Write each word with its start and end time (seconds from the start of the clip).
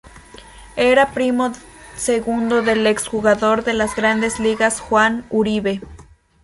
Era 0.77 1.11
primo 1.13 1.51
segundo 1.95 2.63
del 2.63 2.87
ex 2.87 3.07
jugador 3.07 3.63
de 3.63 3.73
las 3.75 3.95
Grandes 3.95 4.39
Ligas 4.39 4.79
Juan 4.79 5.27
Uribe. 5.29 5.79